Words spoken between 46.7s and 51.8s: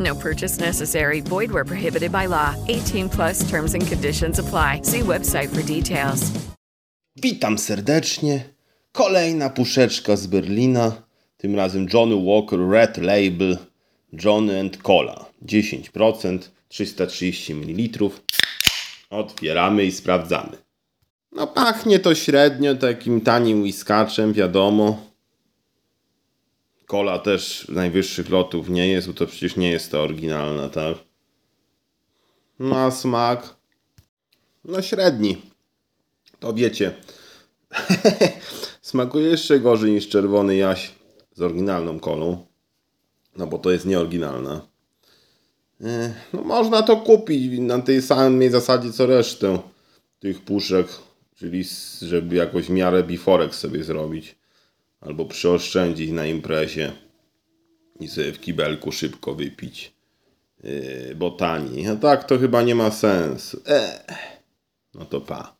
to kupić na tej samej zasadzie co resztę tych puszek, czyli